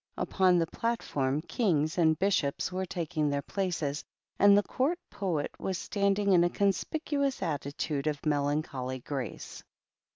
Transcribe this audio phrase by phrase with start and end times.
[0.17, 4.03] Upon the platform Kings and Bishops were taking their places,
[4.39, 9.61] and the Court Poet was standing in a conspicuous attitude of melancholy grace.